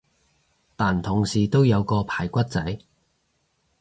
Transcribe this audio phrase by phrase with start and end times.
[0.75, 2.79] 但同時都有個排骨仔